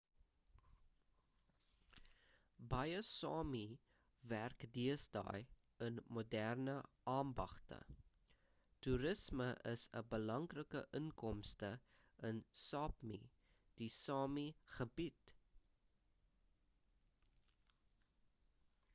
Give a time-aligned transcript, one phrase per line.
[2.69, 3.61] baie sámi
[4.31, 5.41] werk deesdae
[5.89, 6.75] in moderne
[7.15, 7.77] ambagte
[8.87, 11.71] toerisme is 'n belangrike inkomste
[12.31, 13.21] in sápmi
[13.83, 14.47] die sámi
[14.79, 15.35] gebied